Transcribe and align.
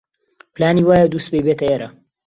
پلانی 0.53 0.83
وایە 0.87 1.05
دووسبەی 1.11 1.45
بێتە 1.45 1.65
ئێرە. 1.69 1.89